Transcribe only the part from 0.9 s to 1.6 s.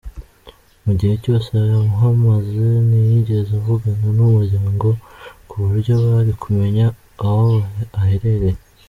gihe cyose